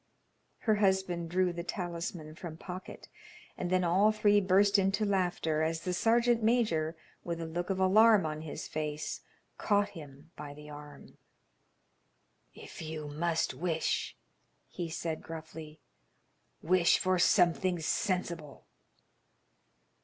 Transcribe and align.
Her 0.61 0.77
husband 0.77 1.29
drew 1.29 1.53
the 1.53 1.63
talisman 1.63 2.33
from 2.33 2.57
pocket, 2.57 3.07
and 3.55 3.69
then 3.69 3.83
all 3.83 4.11
three 4.11 4.41
burst 4.41 4.79
into 4.79 5.05
laughter 5.05 5.61
as 5.61 5.81
the 5.81 5.93
sergeant 5.93 6.41
major, 6.41 6.97
with 7.23 7.39
a 7.39 7.45
look 7.45 7.69
of 7.69 7.79
alarm 7.79 8.25
on 8.25 8.41
his 8.41 8.67
face, 8.67 9.21
caught 9.59 9.89
him 9.89 10.31
by 10.35 10.55
the 10.55 10.71
arm. 10.71 11.19
"If 12.55 12.81
you 12.81 13.09
must 13.09 13.53
wish," 13.53 14.17
he 14.71 14.89
said, 14.89 15.21
gruffly, 15.21 15.79
"wish 16.63 16.97
for 16.97 17.19
something 17.19 17.79
sensible." 17.79 18.65